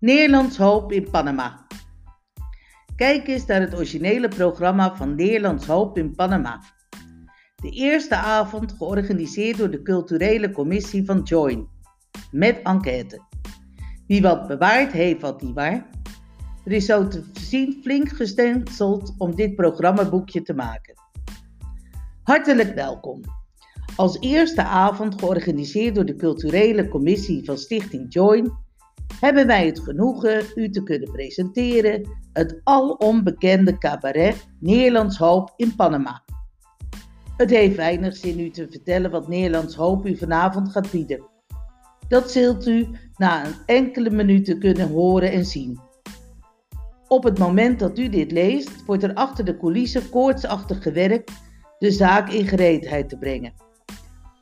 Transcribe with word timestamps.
Nederlands 0.00 0.56
Hoop 0.56 0.92
in 0.92 1.10
Panama. 1.10 1.66
Kijk 2.96 3.28
eens 3.28 3.46
naar 3.46 3.60
het 3.60 3.74
originele 3.74 4.28
programma 4.28 4.96
van 4.96 5.14
Nederlands 5.14 5.66
Hoop 5.66 5.98
in 5.98 6.14
Panama. 6.14 6.62
De 7.56 7.70
eerste 7.70 8.16
avond 8.16 8.72
georganiseerd 8.72 9.58
door 9.58 9.70
de 9.70 9.82
culturele 9.82 10.50
commissie 10.50 11.04
van 11.04 11.22
Join. 11.22 11.68
Met 12.30 12.62
enquête. 12.62 13.22
Wie 14.06 14.22
wat 14.22 14.46
bewaard 14.46 14.92
heeft, 14.92 15.20
wat 15.20 15.42
niet 15.42 15.54
waar. 15.54 15.86
Er 16.64 16.72
is 16.72 16.86
zo 16.86 17.08
te 17.08 17.24
zien 17.32 17.78
flink 17.82 18.08
gestenceld 18.08 19.14
om 19.18 19.34
dit 19.34 19.54
programmaboekje 19.54 20.42
te 20.42 20.54
maken. 20.54 20.94
Hartelijk 22.22 22.74
welkom. 22.74 23.20
Als 23.96 24.20
eerste 24.20 24.62
avond 24.62 25.20
georganiseerd 25.20 25.94
door 25.94 26.04
de 26.04 26.16
culturele 26.16 26.88
commissie 26.88 27.44
van 27.44 27.58
Stichting 27.58 28.12
Join 28.12 28.66
hebben 29.20 29.46
wij 29.46 29.66
het 29.66 29.80
genoegen 29.80 30.42
u 30.54 30.70
te 30.70 30.82
kunnen 30.82 31.12
presenteren 31.12 32.08
het 32.32 32.60
alom 32.64 33.24
bekende 33.24 33.78
cabaret 33.78 34.46
Nederlands 34.60 35.18
Hoop 35.18 35.52
in 35.56 35.74
Panama. 35.76 36.22
Het 37.36 37.50
heeft 37.50 37.76
weinig 37.76 38.16
zin 38.16 38.40
u 38.40 38.50
te 38.50 38.66
vertellen 38.70 39.10
wat 39.10 39.28
Nederlands 39.28 39.74
Hoop 39.74 40.06
u 40.06 40.16
vanavond 40.16 40.70
gaat 40.70 40.90
bieden. 40.90 41.24
Dat 42.08 42.30
zult 42.30 42.66
u 42.66 42.88
na 43.16 43.46
een 43.46 43.54
enkele 43.66 44.10
minuten 44.10 44.58
kunnen 44.58 44.88
horen 44.88 45.32
en 45.32 45.44
zien. 45.44 45.80
Op 47.08 47.24
het 47.24 47.38
moment 47.38 47.78
dat 47.78 47.98
u 47.98 48.08
dit 48.08 48.32
leest, 48.32 48.84
wordt 48.84 49.02
er 49.02 49.14
achter 49.14 49.44
de 49.44 49.56
coulissen 49.56 50.08
koortsachtig 50.10 50.82
gewerkt 50.82 51.32
de 51.78 51.90
zaak 51.90 52.30
in 52.30 52.46
gereedheid 52.46 53.08
te 53.08 53.18
brengen. 53.18 53.52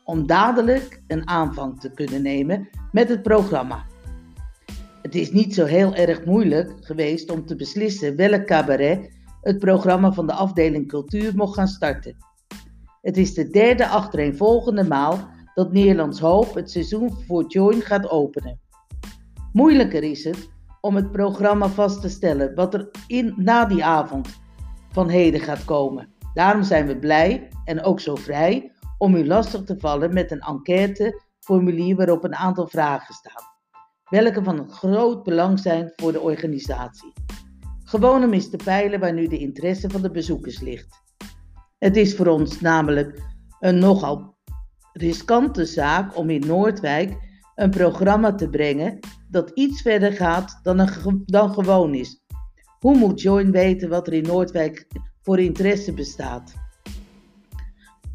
Om 0.05 0.27
dadelijk 0.27 1.03
een 1.07 1.29
aanvang 1.29 1.81
te 1.81 1.91
kunnen 1.91 2.23
nemen 2.23 2.69
met 2.93 3.09
het 3.09 3.23
programma. 3.23 3.85
Het 5.07 5.15
is 5.15 5.33
niet 5.33 5.55
zo 5.55 5.65
heel 5.65 5.95
erg 5.95 6.25
moeilijk 6.25 6.73
geweest 6.81 7.31
om 7.31 7.47
te 7.47 7.57
beslissen 7.57 8.17
welk 8.17 8.47
cabaret 8.47 9.11
het 9.41 9.59
programma 9.59 10.13
van 10.13 10.27
de 10.27 10.33
afdeling 10.33 10.89
cultuur 10.89 11.37
mocht 11.37 11.55
gaan 11.55 11.69
starten. 11.69 12.17
Het 13.01 13.17
is 13.17 13.35
de 13.35 13.49
derde 13.49 13.89
achtereenvolgende 13.89 14.85
maal 14.85 15.19
dat 15.55 15.73
Nederlands 15.73 16.21
Hoop 16.21 16.55
het 16.55 16.71
seizoen 16.71 17.13
voor 17.27 17.45
Join 17.49 17.81
gaat 17.81 18.11
openen. 18.11 18.61
Moeilijker 19.53 20.03
is 20.03 20.25
het 20.25 20.49
om 20.81 20.95
het 20.97 21.13
programma 21.13 21.69
vast 21.69 22.01
te 22.01 22.09
stellen 22.09 22.55
wat 22.55 22.75
er 22.75 22.91
in, 23.07 23.35
na 23.37 23.65
die 23.65 23.85
avond 23.85 24.29
van 24.91 25.09
heden 25.09 25.41
gaat 25.41 25.65
komen. 25.65 26.09
Daarom 26.35 26.63
zijn 26.63 26.87
we 26.87 26.99
blij 26.99 27.49
en 27.65 27.83
ook 27.83 28.01
zo 28.01 28.15
vrij 28.15 28.73
om 28.99 29.15
u 29.15 29.27
lastig 29.27 29.63
te 29.63 29.79
vallen 29.79 30.15
met 30.15 30.31
een 30.31 30.41
enquêteformulier 30.41 31.97
waarop 31.97 32.25
een 32.25 32.37
aantal 32.37 32.67
vragen 32.67 33.15
staan 33.15 33.55
welke 34.09 34.45
van 34.45 34.71
groot 34.71 35.23
belang 35.23 35.59
zijn 35.59 35.93
voor 35.97 36.13
de 36.13 36.21
organisatie. 36.21 37.13
Gewoon 37.85 38.25
om 38.25 38.33
eens 38.33 38.51
te 38.51 38.57
peilen 38.57 39.01
waar 39.01 39.13
nu 39.13 39.27
de 39.27 39.39
interesse 39.39 39.91
van 39.91 40.03
de 40.03 40.11
bezoekers 40.11 40.61
ligt. 40.61 41.03
Het 41.79 41.97
is 41.97 42.17
voor 42.17 42.27
ons 42.27 42.61
namelijk 42.61 43.21
een 43.61 43.79
nogal 43.79 44.37
riskante 44.93 45.65
zaak 45.65 46.17
om 46.17 46.31
in 46.31 46.47
Noordwijk 46.47 47.17
een 47.55 47.71
programma 47.71 48.35
te 48.35 48.49
brengen 48.49 48.99
dat 49.29 49.51
iets 49.51 49.83
verder 49.83 50.13
gaat 50.13 50.61
dan, 50.63 50.89
dan 51.25 51.55
gewoon 51.55 51.95
is. 51.95 52.25
Hoe 52.79 52.97
moet 52.97 53.21
Join 53.21 53.51
weten 53.51 53.89
wat 53.89 54.07
er 54.07 54.13
in 54.13 54.23
Noordwijk 54.23 54.87
voor 55.23 55.39
interesse 55.39 55.93
bestaat? 55.93 56.55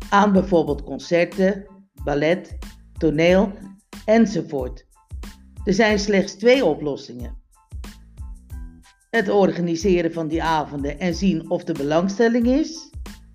Aan 0.09 0.31
bijvoorbeeld 0.31 0.83
concerten, 0.83 1.65
ballet, 2.03 2.57
toneel 2.97 3.51
enzovoort. 4.05 4.89
Er 5.63 5.73
zijn 5.73 5.99
slechts 5.99 6.33
twee 6.33 6.65
oplossingen. 6.65 7.37
Het 9.09 9.29
organiseren 9.29 10.13
van 10.13 10.27
die 10.27 10.43
avonden 10.43 10.99
en 10.99 11.15
zien 11.15 11.49
of 11.49 11.67
er 11.67 11.73
belangstelling 11.73 12.45
is, 12.47 12.89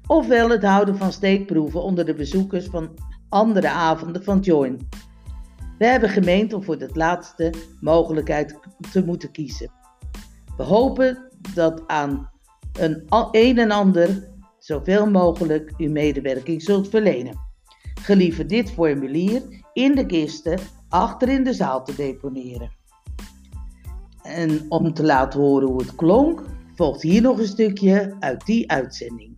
ofwel 0.06 0.50
het 0.50 0.62
houden 0.62 0.96
van 0.96 1.12
steekproeven 1.12 1.82
onder 1.82 2.04
de 2.04 2.14
bezoekers 2.14 2.66
van 2.66 2.98
andere 3.28 3.68
avonden 3.68 4.24
van 4.24 4.40
Join. 4.40 4.88
We 5.78 5.86
hebben 5.86 6.08
gemeend 6.08 6.52
om 6.52 6.62
voor 6.62 6.76
het 6.76 6.96
laatste 6.96 7.52
mogelijkheid 7.80 8.58
te 8.92 9.04
moeten 9.04 9.30
kiezen. 9.30 9.72
We 10.56 10.62
hopen 10.62 11.28
dat 11.54 11.82
aan 11.86 12.30
een, 12.72 13.04
een 13.30 13.58
en 13.58 13.70
ander 13.70 14.28
zoveel 14.58 15.10
mogelijk 15.10 15.72
uw 15.76 15.90
medewerking 15.90 16.62
zult 16.62 16.88
verlenen. 16.88 17.38
Gelieve 18.00 18.46
dit 18.46 18.70
formulier 18.70 19.42
in 19.72 19.94
de 19.94 20.06
kisten 20.06 20.58
achter 20.88 21.28
in 21.28 21.44
de 21.44 21.52
zaal 21.52 21.84
te 21.84 21.94
deponeren. 21.94 22.70
En 24.22 24.66
om 24.68 24.94
te 24.94 25.04
laten 25.04 25.40
horen 25.40 25.68
hoe 25.68 25.80
het 25.80 25.94
klonk, 25.94 26.42
volgt 26.74 27.02
hier 27.02 27.22
nog 27.22 27.38
een 27.38 27.46
stukje 27.46 28.16
uit 28.20 28.46
die 28.46 28.70
uitzending. 28.70 29.34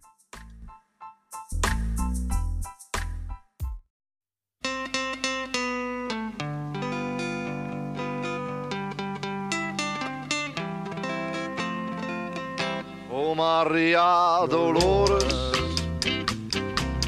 O 13.10 13.34
Maria 13.34 14.46
Dolores, 14.46 15.50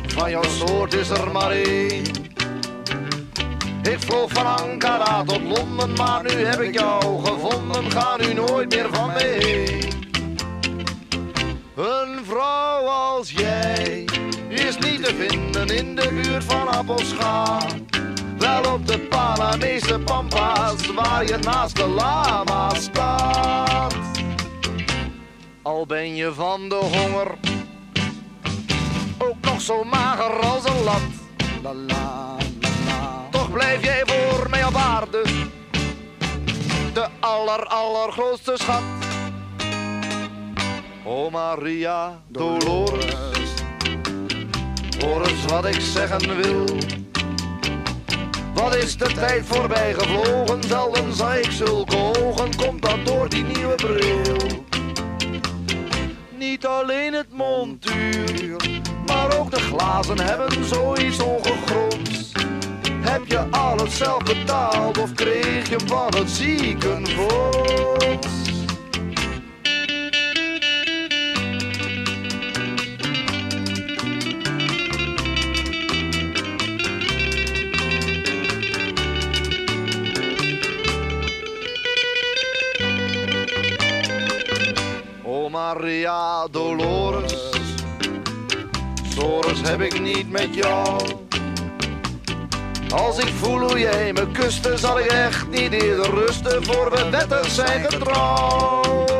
van 0.07 0.31
jouw 0.31 0.43
soort 0.43 0.95
is 0.95 1.11
er 1.11 1.31
maar 1.33 1.51
één. 1.51 2.30
Ik 3.91 4.01
vloog 4.01 4.31
van 4.33 4.47
Ankara 4.47 5.25
tot 5.25 5.43
Londen, 5.43 5.93
maar 5.93 6.23
nu 6.23 6.45
heb 6.45 6.61
ik 6.61 6.75
jou 6.75 7.25
gevonden. 7.25 7.91
Ga 7.91 8.17
nu 8.17 8.35
nooit 8.35 8.75
meer 8.75 8.89
van 8.93 9.07
me. 9.07 9.79
Een 11.75 12.25
vrouw 12.25 12.87
als 12.87 13.31
jij 13.31 14.05
is 14.49 14.79
niet 14.79 15.05
te 15.05 15.15
vinden 15.15 15.69
in 15.77 15.95
de 15.95 16.09
buurt 16.23 16.45
van 16.45 16.69
Appelscha. 16.69 17.59
Wel 18.39 18.73
op 18.73 18.87
de 18.87 18.99
Panamese 18.99 19.99
pampas 19.99 20.95
waar 20.95 21.27
je 21.27 21.37
naast 21.37 21.77
de 21.77 21.87
lama 21.87 22.75
staat. 22.75 23.95
Al 25.63 25.87
ben 25.87 26.15
je 26.17 26.33
van 26.33 26.69
de 26.69 26.75
honger 26.75 27.39
ook 29.19 29.41
nog 29.41 29.61
zo 29.61 29.85
mager 29.85 30.41
als 30.41 30.65
een 30.65 30.83
lat. 30.85 31.01
La 31.63 31.75
la 31.75 32.37
blijf 33.53 33.85
jij 33.85 34.03
voor 34.07 34.51
mij 34.51 34.65
op 34.65 34.75
aarde 34.75 35.23
de 36.93 37.09
aller 37.21 37.67
allergrootste 37.67 38.53
schat. 38.55 38.83
O 41.05 41.31
Maria 41.31 42.21
Dolores, 42.29 43.51
hoor 44.99 45.27
eens 45.27 45.45
wat 45.45 45.67
ik 45.67 45.81
zeggen 45.81 46.43
wil. 46.43 46.65
Wat 48.55 48.75
is 48.75 48.97
de 48.97 49.13
tijd 49.13 49.47
voorbij 49.47 49.95
gevlogen, 49.95 50.63
zelden 50.63 51.15
zag 51.15 51.37
ik 51.37 51.51
zulke 51.51 51.97
ogen, 51.97 52.57
komt 52.57 52.83
dat 52.83 53.07
door 53.07 53.29
die 53.29 53.45
nieuwe 53.45 53.75
bril. 53.75 54.65
Niet 56.37 56.67
alleen 56.67 57.13
het 57.13 57.33
montuur, 57.33 58.81
maar 59.07 59.39
ook 59.39 59.51
de 59.51 59.61
glazen 59.61 60.21
hebben 60.21 60.65
zoiets 60.65 61.19
ongegronds. 61.19 62.40
Heb 63.21 63.29
je 63.29 63.47
alles 63.51 63.97
zelf 63.97 64.23
betaald 64.23 64.99
of 64.99 65.13
kreeg 65.13 65.69
je 65.69 65.79
van 65.87 66.15
het 66.17 66.31
ziekenfonds? 66.31 68.27
O 85.23 85.49
Maria 85.49 86.47
Dolores, 86.47 87.35
Dolores 89.15 89.61
heb 89.63 89.81
ik 89.81 90.01
niet 90.01 90.31
met 90.31 90.55
jou. 90.55 91.29
Als 92.93 93.19
ik 93.19 93.29
voel 93.29 93.61
hoe 93.61 93.79
jij 93.79 94.13
me 94.13 94.31
kuste, 94.31 94.77
zal 94.77 94.99
ik 94.99 95.07
echt 95.07 95.49
niet 95.49 95.73
eerder 95.73 96.15
rusten 96.15 96.65
voor 96.65 96.91
we 96.91 97.11
wetten 97.11 97.51
zijn 97.51 97.85
getrouwd. 97.91 99.20